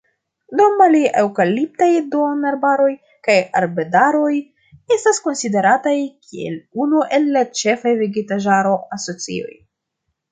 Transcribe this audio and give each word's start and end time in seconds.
Do 0.59 0.65
mali-eŭkaliptaj 0.77 1.89
duonarbaroj 2.13 2.93
kaj 3.27 3.35
arbedaroj 3.61 4.31
estas 4.95 5.19
konsiderataj 5.27 5.95
kiel 6.29 6.57
unu 6.87 7.03
el 7.19 7.29
la 7.37 7.45
ĉefaj 7.61 7.93
vegetaĵaro-asocioj. 8.01 9.53